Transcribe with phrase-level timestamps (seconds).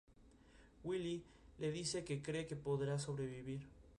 [0.83, 1.21] Willie
[1.59, 3.67] le dice que cree que podrá sobrevivir.